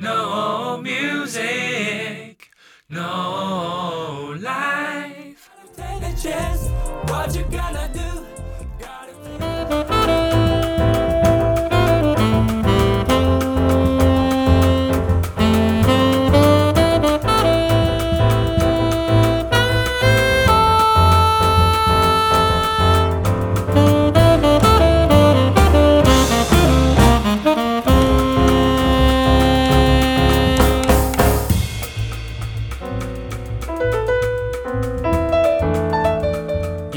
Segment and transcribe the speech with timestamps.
[0.00, 2.50] No music,
[2.88, 3.37] no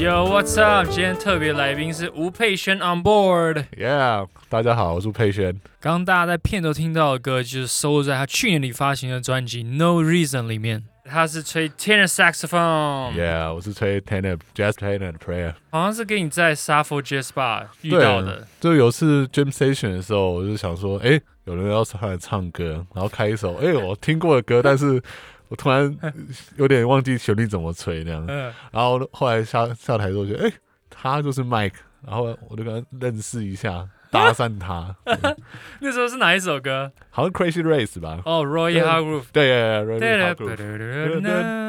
[0.02, 0.90] Yo, what's up？
[0.90, 3.66] 今天特别来宾是吴佩轩 on board。
[3.78, 5.52] Yeah，大家好，我是佩轩。
[5.78, 10.82] 刚刚大家在片头听到的歌，就是收录在他去年里发行的专辑《No Reason》里面。
[11.04, 15.54] 他是吹 tenor saxophone，、Yeah，我是吹 tenor jazz tenor prayer。
[15.70, 18.48] 好像是跟你在 Sappho Jazz Bar 遇到的。
[18.60, 25.00] 就有次 jam session 的时候，我就想说，哎、有人要上来唱歌，然后开一首，哎、我听过的歌，但是
[25.52, 25.94] 我突然
[26.56, 28.24] 有点忘记旋律怎么吹那样。
[28.26, 30.52] 嗯，然后后来下下台之后，觉得，哎、
[30.88, 31.74] 他就是 Mike，
[32.06, 34.96] 然后我就跟他认识一下， 搭讪他，
[35.80, 36.90] 那时候是哪一首歌？
[37.10, 38.22] 好像 Crazy Race 吧？
[38.24, 39.24] 哦、r o y Hargrove。
[39.30, 40.00] 对对。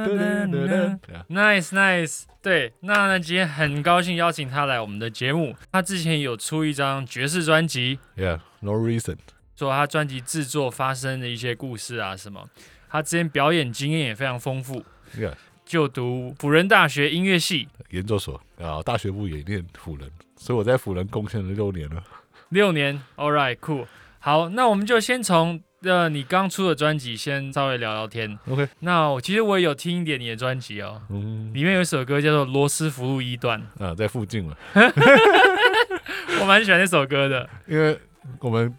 [0.08, 5.58] Yeah Nice nice，对，那呢今天很高兴邀请他来我们的节目。
[5.74, 9.18] 他之前有出一张爵士专辑，Yeah，No reason。
[9.58, 12.48] 说他专辑制作发生的一些故事啊什么。
[12.94, 14.86] 他之前表演经验也非常丰富
[15.18, 15.34] ，Yeah，
[15.66, 22.04] 就读辅仁大学音乐系研究所啊，大学部也念辅仁，所以我在辅仁贡献了六年了。
[22.50, 23.02] 六年。
[23.16, 23.88] All right, cool。
[24.20, 28.38] 好，那我们就先从呃你刚出的专辑先稍微聊聊天。
[28.48, 34.56] OK，那我其实我也有听一点你的专辑哦，嗯，里面有一首歌叫做《罗斯福路一段》，啊，在附近了，
[36.40, 37.50] 我蛮喜欢那首歌的。
[37.66, 38.00] 因为
[38.38, 38.72] 我们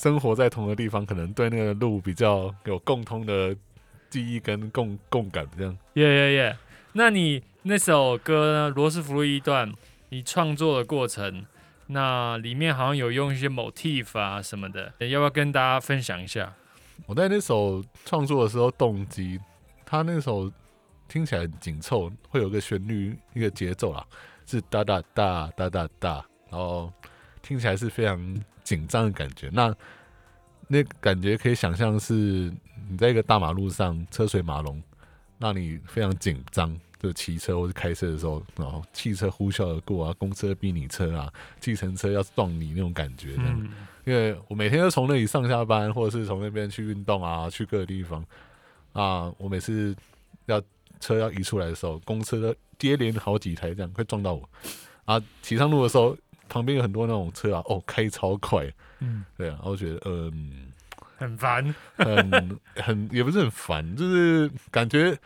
[0.00, 3.54] 生活在同一个地方，可能对那个路比较有共通的
[4.08, 5.76] 记忆跟共共感，这样。
[5.92, 6.56] 耶耶耶！
[6.94, 9.70] 那你那首歌呢，《罗斯福路一段》，
[10.08, 11.44] 你创作的过程，
[11.88, 16.50] 那里面好像有用一些 motif 啊什么的，要不要跟大家分享一下？
[17.04, 19.38] 我在那首创作的时候，动机，
[19.84, 20.50] 它那首
[21.08, 24.02] 听起来很紧凑，会有个旋律，一个节奏啦，
[24.46, 26.90] 是哒哒哒哒哒哒，然后
[27.42, 28.18] 听起来是非常
[28.64, 29.50] 紧张的感觉。
[29.52, 29.74] 那
[30.68, 32.14] 那感觉可以想象是
[32.88, 34.82] 你在一个大马路上车水马龙，
[35.38, 43.56] 让你非常紧张，就骑车或是开车的时候，然后汽车呼啸而过啊，公车逼你车啊，计程车要撞你那种感觉，这样。
[43.60, 43.70] 嗯，
[44.04, 48.24] 因为我每天都从那里上下班，或者是从那边去运动啊，去各个地方
[48.92, 49.32] 啊。
[49.38, 49.94] 我每次
[50.46, 50.62] 要
[51.00, 54.48] 车要移出来的时候，公车都接连好几台这样会撞到我
[55.04, 55.20] 啊。
[55.42, 56.16] 骑上路的时候，
[56.50, 60.72] 旁边有很多那种车啊，哦，开超快，嗯，对啊，然后觉得嗯，
[61.16, 61.74] 很烦。
[61.96, 65.16] 很很也不是很烦， 就是感觉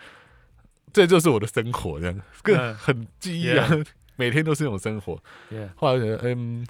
[0.93, 3.69] 这就是我的生活这样，更嗯很记忆啊
[4.17, 5.21] 每天都是那种生活。
[5.51, 6.65] Yeah，后来我觉得，嗯，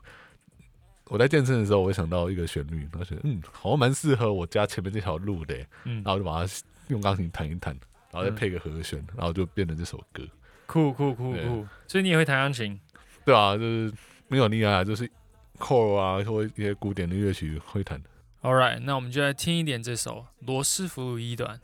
[1.09, 5.55] 我在健身的时候，我会想到一个旋律，然后觉得，嗯，好像蛮适合我家前面这条路的，
[5.85, 5.97] 嗯。
[6.03, 6.51] 然，后就把它
[6.89, 7.77] 用钢琴弹一弹，
[8.11, 10.23] 然后再配个和弦，然后就变成这首歌，
[10.67, 11.67] 酷酷酷酷。
[11.87, 12.81] 所以你也会弹钢琴？
[13.27, 13.93] 对啊，就是
[14.29, 15.11] 没有厉害，就是
[15.59, 18.03] 考啊，或一些古典的乐曲会弹。
[18.43, 21.61] All right，那我们就来听一点这首《罗斯福一段》。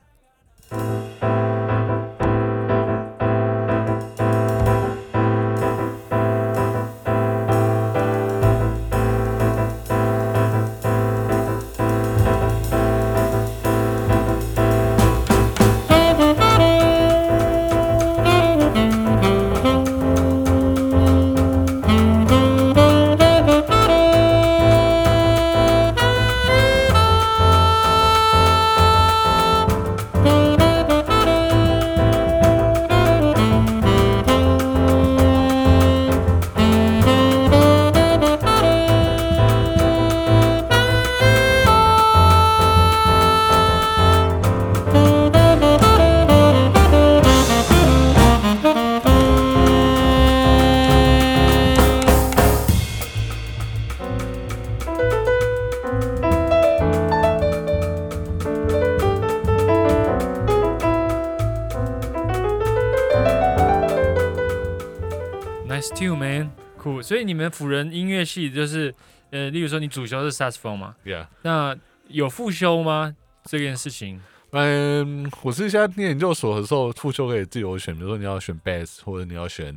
[67.10, 68.94] 所以你们辅仁音乐系就是，
[69.30, 71.76] 呃，例如说你主修是 saxophone 嘛，Yeah，那
[72.06, 73.16] 有复修吗？
[73.42, 74.22] 这件事情？
[74.52, 79.76] 嗯，我是现在念研究所的时候，复修可以自由选，比如说你要选 bass，或者你要选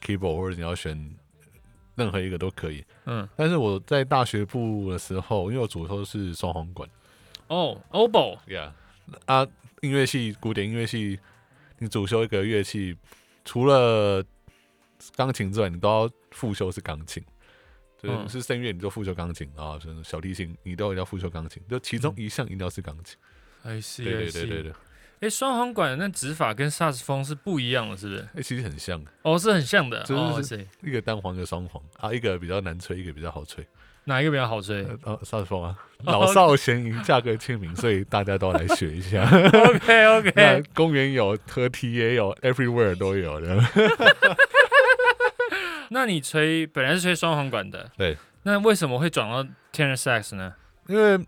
[0.00, 0.96] keyboard，或者你要选
[1.96, 2.84] 任何一个都可以。
[3.06, 6.88] 嗯，但是我在大学部的时候，因为我主修是双簧管，
[7.48, 8.70] 哦，oboe，，Yeah，
[9.24, 9.44] 啊，
[9.80, 11.18] 音乐系古典音乐系，
[11.80, 12.96] 你主修一个乐器，
[13.44, 14.24] 除了
[15.16, 17.24] 钢琴之外，你都要复修是钢琴。
[18.00, 23.16] 就是声乐，你就复修钢琴，然后就是小提琴，你都要复修钢琴，就其中嗯一项一定要是钢琴。
[23.64, 24.72] 对对对对对，
[25.18, 28.28] 哎，双簧管那指法跟萨克斯风是不一样的，是不是？
[28.36, 30.00] 哎、其实很像，哦，是很像的。
[30.04, 33.66] 就是哦，是一个单簧，一个双簧啊，一个比较难吹，一个比较好吹。
[34.04, 39.28] 哪一个比较好吹呃，哦，萨克斯风啊，哦老少咸宜，价格亲民，所以大家都来学一下。
[39.28, 43.60] OK OK，公园有，合体也有，everywhere 都有的。
[45.90, 48.16] 那你吹本来是吹双簧管的，对。
[48.44, 49.42] 那为什么会转到
[49.72, 50.54] tenor sax 呢？
[50.86, 51.18] 因为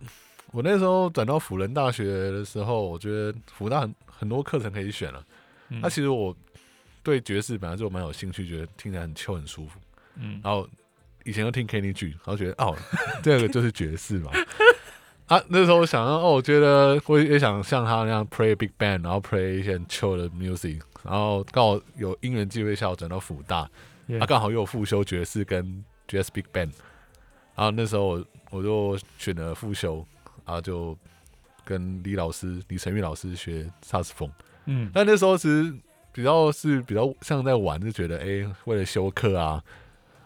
[0.52, 5.22] 我那时候转到辅仁大学的时候，我觉得辅大很很多课程可以选了。
[5.68, 6.34] 嗯那、其实我
[7.02, 9.78] 对爵士本来就蛮有兴趣，觉得听起来很 chill 很舒服。
[10.16, 10.66] 嗯然后
[11.24, 12.74] 以前都听 Kenny G，然后觉得哦，
[13.22, 14.30] 这个就是爵士嘛。
[15.26, 23.70] 啊，那时候想要哦，我觉得我也想像他那样 play big band，然后 play 一些很 chill 的 music，然后刚好有因缘机会下我转到辅大，
[24.18, 26.72] 啊，刚好又有复修爵士跟 jazz big band，
[27.54, 30.04] 然后那时候我我就选了复修，
[30.44, 30.96] 然后就
[31.64, 34.30] 跟李老师李成玉老师学萨克斯风。
[34.64, 34.90] 嗯。
[34.92, 35.72] 但那时候其实
[36.12, 39.62] 比较是比较像在玩，就觉得哎、诶为了修课啊，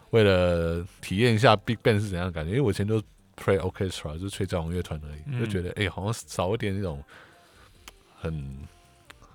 [0.09, 2.51] 为了体验一下 Big Band 是怎样的感觉。
[2.51, 2.99] 因为我以前都
[3.35, 5.39] play orchestra，就是吹交响乐团而已，嗯。
[5.39, 7.03] 就觉得哎、诶好像少一点那种
[8.15, 8.57] 很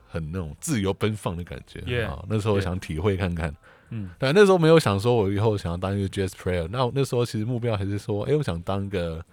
[0.08, 2.02] 很那种自由奔放的感觉。
[2.04, 2.24] 啊。
[2.28, 3.54] 那时候想体会看看，
[3.90, 6.66] 嗯但那时候没有想说我以后想要当一个 jazz player。
[6.70, 9.24] 那我那时候其实目标还是说，哎、我想当一个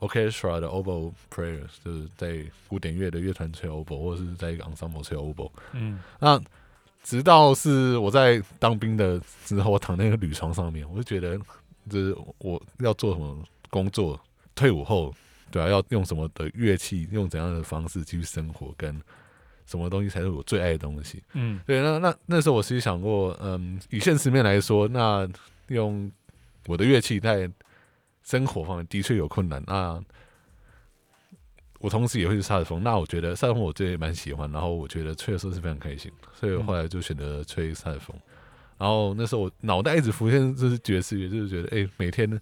[0.00, 5.50] orchestra 的 oboe player，就是在古典乐的乐团吹 oboe，或者是在一个 ensemble 吹 oboe。
[5.72, 6.40] 嗯那
[7.02, 11.38] 直到是我在当兵的之后，我躺在那个铝床上面，我就觉得，
[11.88, 14.20] 就是我要做什么工作，
[14.54, 15.14] 退伍后，
[15.50, 19.00] 对啊，要用什么的乐器，用怎样的方式继续生活，跟
[19.68, 21.22] 什么东西才是我最爱的东西。
[21.34, 25.28] 嗯对，那那那时候我其实想过，嗯，以现实面来说，那
[25.68, 26.10] 用
[26.66, 27.48] 我的乐器在
[28.24, 29.62] 生活方面的确有困难。
[29.66, 30.02] 那
[31.80, 38.16] 我同时也会是萨克斯风，那我觉得萨克斯风我最蛮喜欢，然后我觉得吹的时候是非常开心，所以我后来就选择吹萨克斯风。
[38.78, 42.40] 然后那时候我脑袋一直浮现就是爵士乐，就是觉得哎、每天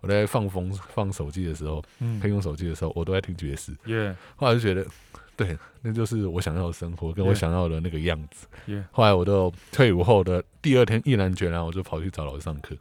[0.00, 3.74] 我在放风放手机的时候，嗯可以用手机的时候，我都在听爵士。
[3.86, 4.86] ，Yeah 后来就觉得，
[5.36, 8.46] 对，那就是我想要的生活，跟我想要的那个样子。
[8.66, 12.74] Yeah 后来我都退伍后的第二天，毅然决然，我就跑去找老师上课，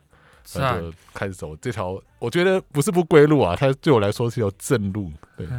[0.56, 2.02] 然后就开始走这条。
[2.20, 5.12] 我觉得不是不归路啊，它对我来说是条正路。
[5.38, 5.46] 对，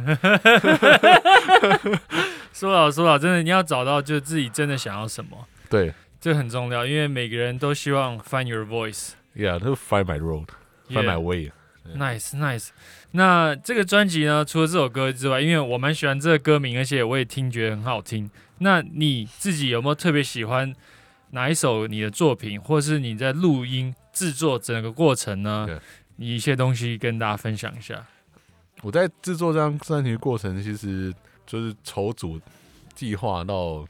[2.51, 9.11] 说老说老，真的你要找到就自己真的想要什么，对这很重要，因为每个人都希望 find your voice。
[9.35, 11.51] ，Yeah，都 find my road，find my Yeah way。
[11.95, 12.69] Nice, nice。
[13.11, 18.29] 那这个专辑呢，除了这首歌之外，因为我蛮喜欢这个歌名，而且我也听觉得很好听。
[18.59, 20.73] 那你自己有没有特别喜欢
[21.31, 25.67] 哪一首你的作品，或是你在录音制作整个过程呢？
[26.17, 28.05] 你一些东西跟大家分享一下。
[28.81, 31.13] 我在制作这张专辑过程，其实
[31.45, 32.39] 就是筹组
[32.95, 33.85] 计划到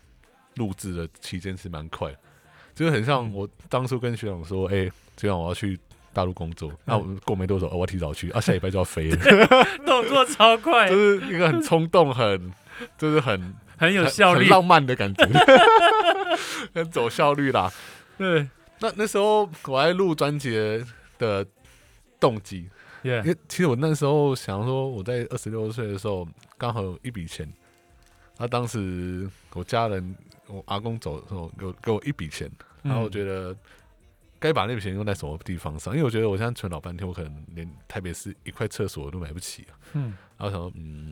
[0.55, 2.19] 录制的期间是蛮快的，
[2.75, 4.85] 就是很像我当初跟学长说，哎、
[5.17, 5.79] 学长我要去
[6.17, 9.17] 大陆工作，那我过没多久，哦我要提早去，啊，下礼拜就要飞了，
[9.85, 10.89] 动作超快。
[10.89, 12.51] 就，是一个很冲动、很
[12.97, 14.39] 就是很很有效率。
[14.45, 15.23] 很浪漫的感觉，
[16.73, 17.71] 很走效率啦。
[18.17, 18.49] 对。
[18.79, 20.83] 那那时候我在录专辑
[21.19, 21.45] 的
[22.19, 22.67] 动机，
[23.03, 27.47] 因为其实我那时候想说，我在二十六岁的时候刚好有一笔钱，
[28.39, 30.15] 那当时我家人
[30.47, 32.49] 我阿公走的时候给我给我一笔钱，
[32.81, 33.55] 然后我觉得
[34.39, 39.73] 该把那笔钱用在什么地方上，因为我觉得我现在存老半天，我可能连台北市一块厕所都买不起啊。
[39.93, 41.11] 嗯然后想说，嗯，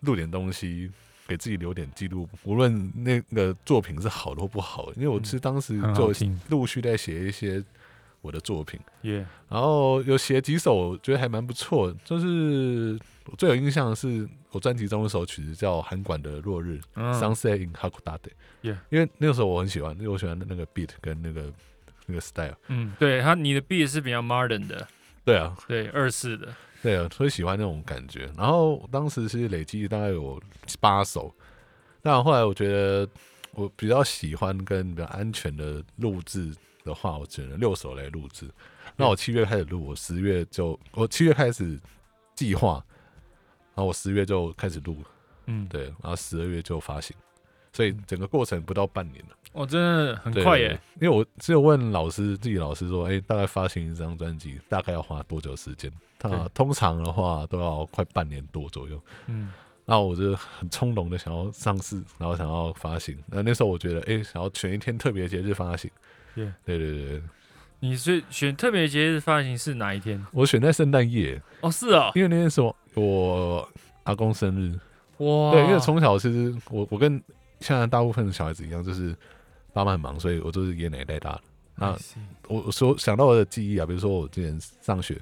[0.00, 0.90] 录点东西，
[1.26, 6.10] 给自己留点记录，无论那个作品是好的或不好的，因为我其实当时就
[6.48, 7.62] 陆续在写一些
[8.22, 8.80] 我的作品。
[9.02, 11.96] ，Yeah，然后有写几首，我觉得还蛮不错的。
[12.04, 18.30] 就是我最有印象的是我专辑中一首曲子叫《韩馆的落日》嗯 （Sunset in Hakodate）。
[18.62, 21.52] Yeah 因为那个时候我很喜欢，因为我喜欢那个 beat 跟那个
[22.06, 22.56] 那个 style。
[22.68, 24.86] 嗯，对他你的 beat 是比较 modern 的，
[25.24, 28.30] 对啊，对，二四的，对啊，所以喜欢那种感觉。
[28.36, 30.40] 然后当时是累积大概有
[30.80, 31.34] 八首，
[32.02, 33.08] 但后来我觉得
[33.52, 38.48] 我比较喜欢跟比较安全的录制的话，我只能六首来录制。
[38.96, 41.78] 那我七月开始录，我十月就我七月开始
[42.34, 42.82] 计划，
[43.74, 44.96] 然后我十月就开始录，
[45.46, 47.14] 嗯，对，然后十二月就发行。
[47.72, 50.78] 所以整个过程不到半年了，哦，真的很快耶。。
[51.00, 55.90] 因为我只有问老师，自己老师说，哎、大概发行一张专辑大概要花多久时间？
[56.18, 59.00] 他通常的话都要快半年多左右。
[59.26, 59.50] 嗯，
[59.84, 63.16] 那我就很从容的想要上市，然后想要发行。
[63.26, 65.90] 那那时候我觉得，哎、想要选一天特别节日发行。
[66.34, 67.22] 对对对对，
[67.80, 70.22] 你是选特别节日发行是哪一天？
[70.32, 73.68] 我选在圣诞夜，哦，是哦，因为那天是我我
[74.02, 74.78] 阿公生日。
[75.24, 77.22] 哇，对，因为从小其实我我跟
[77.60, 79.16] 现在大部分的小孩子一样，就是
[79.76, 81.42] 爸妈很忙，所以我都是爷爷奶奶带大的。
[81.74, 81.98] 那
[82.48, 85.20] 我我所想到的记忆啊，比如说我之前上学，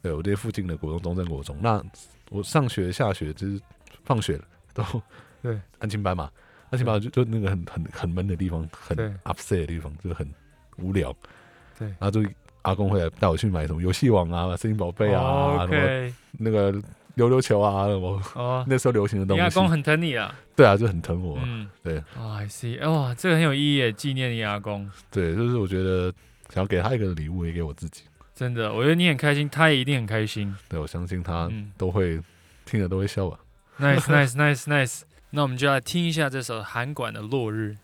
[0.00, 1.82] 对我这附近的国中、中正国中，那
[2.30, 3.60] 我上学、下学就是
[4.04, 4.84] 放学了都
[5.42, 5.60] 对。
[5.80, 6.30] 安亲班嘛，
[6.70, 10.32] 安亲班就就那个很很很闷的地方，很 upset 的地方，就很
[10.76, 11.12] 无聊。
[11.76, 11.88] 对。
[11.88, 12.22] 然后就
[12.62, 16.72] 阿公会来带我去买什么游戏王啊、声音宝贝啊、哦什么那个
[17.14, 19.68] 溜溜球啊，什么哦，那时候流行的东西你阿公。
[19.68, 20.34] 很疼你啊。
[20.56, 21.38] 对啊，就很疼我。
[21.42, 24.90] 嗯，对哦，I see，哇，这个很有意义耶，纪念你阿公。
[25.10, 26.12] 对，就是我觉得
[26.48, 28.02] 想要给他一个礼物，也给我自己。
[28.34, 30.54] 真的，我觉得你很开心，他也一定很开心。
[30.68, 32.20] 对我相信他嗯都会、
[32.64, 33.38] 听着都会笑吧。
[33.78, 35.02] Nice, nice, nice, nice。
[35.30, 37.76] 那我们就来听一下这首韩馆的《落日》。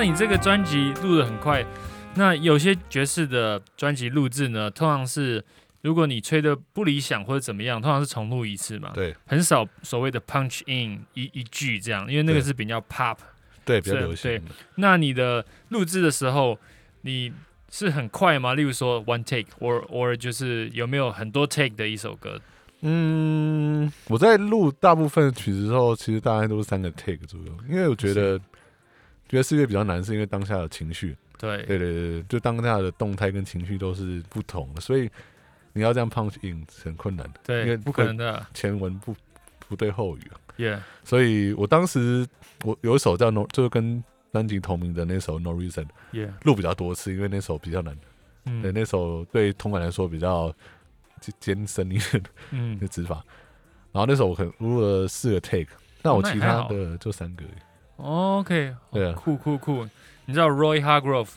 [0.00, 1.62] 那你这个专辑录的很快，
[2.14, 5.44] 那有些爵士的专辑录制呢，通常是
[5.82, 13.18] 如果你吹的不理想或者怎么样，通常是重录一次嘛，对很少所谓的 punch in 一一句这样，因为那个是比较 pop。
[13.66, 14.42] 对，比较流行对。
[14.76, 16.58] 那你的录制的时候，
[17.02, 17.30] 你
[17.68, 18.54] 是很快吗？
[18.54, 22.40] 例如说 one take，or or 就是有没有很多 take 的一首歌？
[22.80, 28.40] 嗯，我在录大部分曲子的时候，其实大概都是三个 take 左右，因为我觉得
[29.30, 31.62] 爵士乐比较难，是因为当下的情绪，对。
[31.64, 35.08] 对对对，就当下的动态跟情绪都是不同的，所以
[35.72, 37.24] 你要这样 punch in 是很困难。
[37.26, 38.44] 的，因对，为不可能的。
[38.52, 39.14] 前文不
[39.68, 40.34] 不对后语啊。
[40.58, 42.26] ，yeah，所以我当时
[42.64, 47.94] 我有一首叫 No，就是跟专辑同名的那首 No Reason，yeah，录比较多次，因为那首比较难，
[48.44, 50.52] 对，嗯那首对通感来说比较
[51.20, 52.76] 艰艰深一点嗯。
[52.80, 53.24] 的指法。
[53.92, 55.70] 然后那首我可能录了四个 take，
[56.02, 57.44] 那我其他的就三个。
[58.02, 59.86] ，OK，对啊酷酷酷，
[60.26, 61.28] 你知道 Roy Hargrove？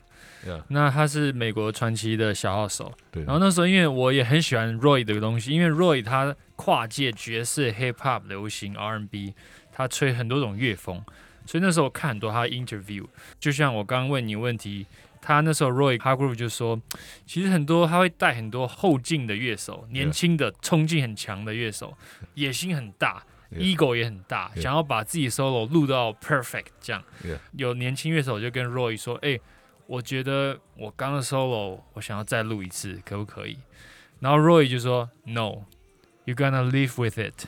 [0.68, 3.24] 那他是美国传奇的小号手，对。
[3.24, 9.34] 然后那时候因为我也很喜欢 Roy 的东西，因为 Roy 他跨界爵士、hip hop、流行、R&B，
[9.72, 11.02] 他吹很多种乐风，
[11.46, 13.06] 所以那时候我看很多他的 interview，
[13.40, 14.86] 就像我刚刚问你问题，
[15.22, 16.78] 他那时候 Roy Hargrove 就说，
[17.26, 21.98] 其实很多他会带很多后进的乐手，年轻的冲劲很强的乐手，
[22.34, 23.24] 野心很大。
[23.60, 27.04] Ego 也很大.想要把自己 solo 录到 perfect，这样.
[27.54, 29.40] 有年轻乐手就跟 Roy 说：“哎、
[29.88, 33.58] 我觉得我刚刚的 solo 我想要再录一次，可不可以？”
[34.20, 37.46] 然后 Roy 就说：“No，you gonna live with it。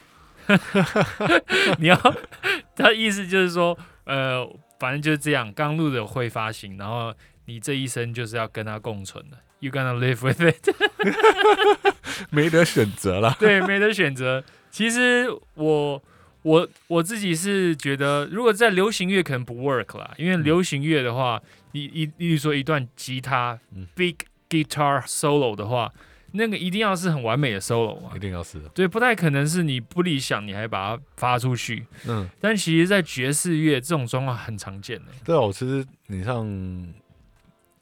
[1.79, 2.15] ”你要，
[2.75, 4.45] 他意思就是说，呃，
[4.79, 7.13] 反正就是这样，刚录的会发行，然后
[7.45, 9.37] 你这一生就是要跟他共存的。
[9.59, 10.69] You gonna live with it
[12.29, 13.35] 没得选择了。
[13.39, 14.43] 对，没得选择。
[14.75, 16.03] 其实我
[16.41, 21.41] 我我自己是觉得，如果在流行乐可能不 work 啦，因为流行乐的话，
[21.71, 24.15] 你一例如说一段吉他、嗯 big
[24.49, 25.93] guitar solo 的话，
[26.33, 28.19] 那个一定要是很完美的 solo 嘛一。
[28.19, 28.67] 定要是的。
[28.75, 31.85] 对，不太可能是你不理想，你还把它发出去。
[32.05, 35.05] 嗯，但其实，在爵士乐这种状况很常见的。
[35.23, 36.45] 对啊，我其实你像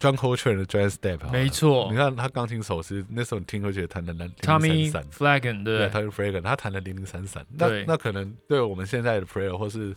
[0.04, 1.88] John Coltrane 的 Giant Step，没错。
[1.90, 4.30] 你看他钢琴手是那时候你听会觉得弹的零
[4.60, 9.96] 零散散，，Flagon 对,对，Tommy Flagon 他弹的零零散散，那那可能对我们现在的 player 或是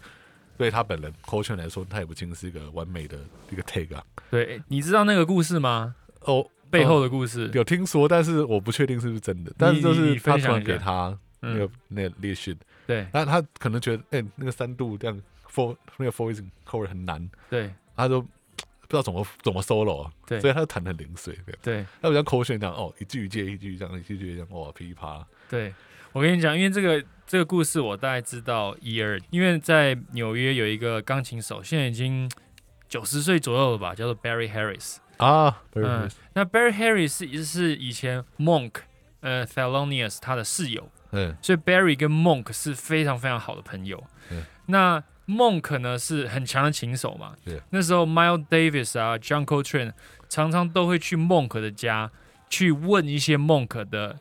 [0.57, 3.19] 对他本人 Coltrane 来说，他也不尽是一个完美的
[3.51, 4.05] 一个 take 啊。
[4.31, 5.97] 对，你知道那个故事吗？
[6.21, 9.53] 哦，背后的故事，有听说，但是我不确定是不是真的。
[9.59, 10.73] 但是就是他突然分享一下。
[10.73, 13.05] 给他那嗯个那个列训，对。
[13.13, 15.21] 那他可能觉得哎那个三度这样
[15.53, 17.73] four 那个 four is chord 很难，对。
[17.97, 18.23] 他都
[18.89, 21.37] 不知道怎么怎么 solo 啊，对所以他就弹的零碎。
[21.45, 25.27] 对，对他比较口水这样哦，一句接一句这样，一句接一句这样，哇噼里啪啦。
[25.49, 25.75] 对，
[26.13, 32.31] 我跟你讲，因为这个这个故事我大概知道一二，因为在纽约有一个钢琴手，现在已经
[32.89, 34.97] 九十岁左右了吧，叫做 Barry Harris。
[35.19, 38.73] 啊，嗯，那 Barry Harris 是是以前 Monk
[39.21, 44.05] 呃 Thelonious 他的室友，嗯所以 Barry 跟 Monk 是非常非常好的朋友。
[44.31, 49.93] 嗯那 Monk 呢是很强的琴手嘛对那时候 Miles Davis 啊，John Coltrane
[50.29, 52.11] 常常都会去 Monk 的家
[52.49, 54.19] 去问一些 Monk 的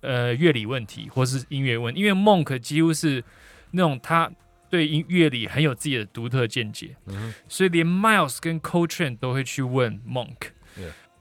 [0.00, 3.22] 呃乐理问题或是音乐问，因为 Monk 几乎是
[3.70, 4.30] 那种他
[4.68, 10.50] 对音乐理很有自己的独特见解，嗯所以连 Miles 跟 Coltrane 都会去问 Monk。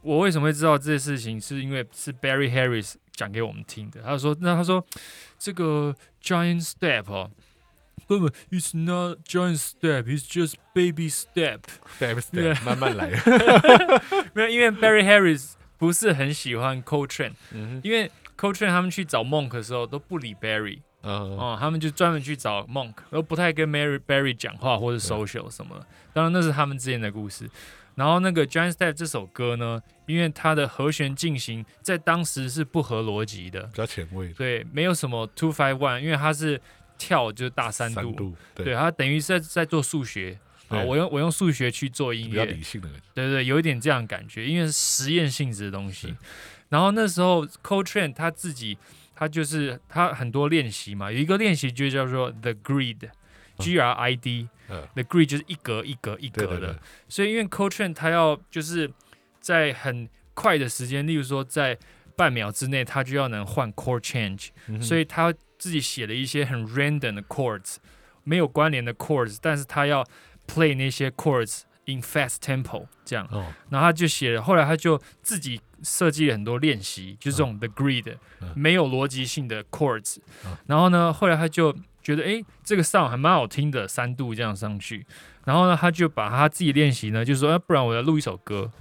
[0.01, 1.39] 我为什么会知道这件事情？
[1.39, 4.01] 是因为是 Barry Harris 讲给我们听的。
[4.01, 4.83] 他说，那他说
[5.37, 7.29] 这个 Giant Step 哦，
[8.19, 11.59] 不不，It's not giant step, it's just baby step。
[11.97, 13.09] ，step Yeah step 慢慢来。
[14.33, 25.49] 没有，因为 Barry Harris 不是很喜欢 Coltrane，嗯因为 Coltrane 他们去找 Monk 的时候都不理 Barry 嗯哦，他们就专门去找 Monk，都不太跟 Mary Barry 讲话或者 social
[25.49, 25.85] 什么的。
[26.13, 27.49] 当然那是他们之间的故事。
[27.95, 36.59] 然后那个 Giant Step 这首歌呢，因为它的和弦进行在当时是不合逻辑的比，较前卫对，没有什么 two five one，因为它是
[37.01, 40.37] 跳就是大三度，三度，对，它等于是在在做数学。
[40.67, 43.03] 啊，我用我用数学去做音比较乐，理性的感觉。
[43.15, 46.15] 对对，有一点这样感觉，因为是实验性质的东西。
[46.69, 48.77] 然后那时候 Coltrane 他自己，
[49.15, 54.47] 他就是他很多练习嘛，有一个练习就叫做 The Grid，G R I D。
[54.69, 56.75] 嗯，The grid 就是一格一格一格的，对对对，
[57.09, 58.89] 所以因为 Coltrane 他要就是
[59.41, 61.77] 在很快的时间，例如说在
[62.15, 67.75] 半秒之内，他就要能换 chord change，、嗯所以他自己写了一些很 random 的 chords，
[68.23, 70.03] 没有关联的 chords，但是他要
[70.47, 78.51] play 那些 chords in fast tempo 这样，哦，然后他就写了，后来他就自己设计了很多练习，就是这种 the grid、嗯。
[78.55, 80.57] 没有逻辑性的 chords，、嗯。
[80.65, 81.71] 然后呢，后来他就
[82.01, 85.05] 觉得诶，这个 sound 还蛮好听的，三度这样上去，
[85.45, 88.71] 然后呢，他就把他自己练习呢，就说，啊、不然我要录一首歌，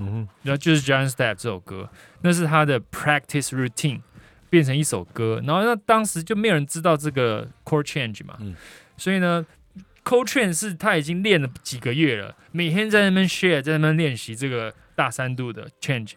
[0.43, 1.91] 然后就是 John Step 这首歌，
[2.23, 4.01] 那是他的 practice routine
[4.51, 8.55] 变成一首歌，然后那当时就没有人知道这个 chord change 嘛，嗯。
[8.99, 9.47] 所以呢
[10.05, 16.13] ，Coltrane 是他已经练了几个月了，每天在那边 share，在那边练习这个大三度的 change，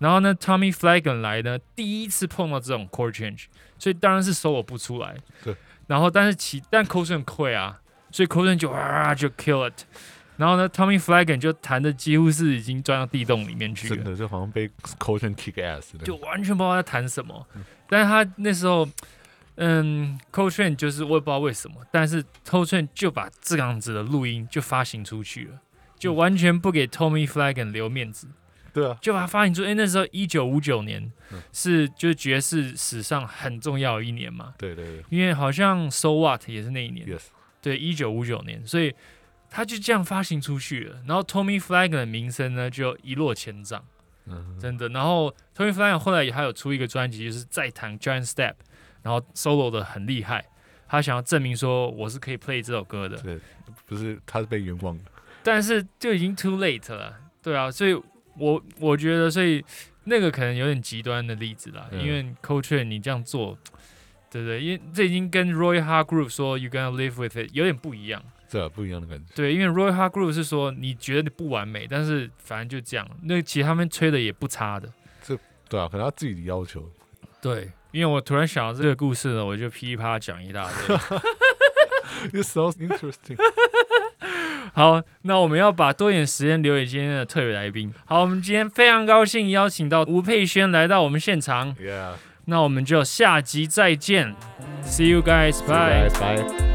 [0.00, 3.44] 然后呢，Tommy Flagen 来呢，第一次碰到这种 chord change，
[3.78, 9.84] 所以当然是 solo 不出来，对，然后但是其但 Coltrane 会啊，所以 Coltrane 就啊就 kill it。
[10.36, 14.68] 然后呢，Tommy Flagen 就弹的几乎是已经钻到地洞里面去了，真的就好像被
[14.98, 17.46] Coltrane kick ass 的，就完全不知道他在弹什么。
[17.88, 18.86] 但是他那时候，
[19.54, 25.60] 嗯，Coltrane 就是我也不知道为什么，但是 Coltrane 就把这样子的录音就发行出去了，
[25.98, 28.28] 就完全不给 Tommy Flagen 留面子，
[28.74, 29.64] 对啊，就把它发行出。
[29.64, 31.40] 哎，那时候一九五九年嗯。
[31.52, 35.04] 是就是爵士史上很重要的一年嘛，对对对。
[35.08, 37.22] 因为好像 So What 也是那一年，，yes，
[37.62, 38.94] 对，一九五九年，所以
[39.50, 41.02] 他就这样发行出去了。
[41.06, 43.84] 然后 Tommy Flagen 的名声呢就一落千丈。
[44.26, 44.88] 嗯，真的。
[44.88, 48.54] 然后 Tony Flagen 后来也还有出一个专辑，就是再弹 Giant Step，
[49.02, 50.44] 然后 solo 的很厉害。
[50.88, 53.38] 他想要证明说我是可以 play 这首歌的，对，
[53.86, 55.04] 不是他是被冤枉的，
[55.42, 57.92] 但是就已经 too late 了，对啊，所以
[58.38, 59.64] 我我觉得，所以
[60.04, 63.58] 那个可能有点极端的例子啦，嗯因为 Coltrane 你这样做，
[64.30, 64.62] 对不对？
[64.62, 74.88] 因为这已经跟 Roy Hargrove 说 You gonna live with it 有点不一样，这啊不一样的感觉，对，因为 Roy Hargrove 是说你觉得你不完美，但是反正就这样，那其实他们吹的也不差的。
[75.22, 75.36] 这
[75.68, 76.88] 对啊，可能他自己的要求，
[77.42, 80.96] 对，因为我突然想到这个故事呢，我就噼里啪啦讲一大堆。
[82.32, 83.36] It sounds interesting，
[84.72, 87.92] 好，那我们要把多点时间留给今天的特别来宾。
[88.06, 92.12] 好，我们今天非常高兴邀请到吴佩轩来到我们现场，Yeah，
[92.46, 94.34] 那我们就下集再见
[94.84, 95.66] ，See you guys，bye。
[95.66, 96.65] 拜拜。